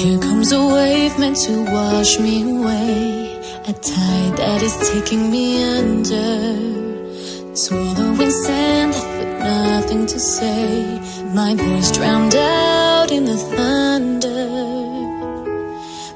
[0.00, 3.38] Here comes a wave meant to wash me away.
[3.68, 7.54] A tide that is taking me under.
[7.54, 10.98] Swallowing sand, but nothing to say.
[11.34, 14.48] My voice drowned out in the thunder.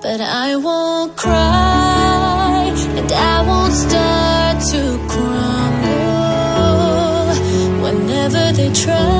[0.00, 6.24] But I won't cry, and I won't start to crumble.
[7.84, 9.13] Whenever they try.